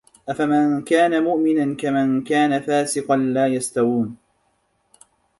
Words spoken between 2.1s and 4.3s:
كانَ فاسِقًا لا يَستَوونَ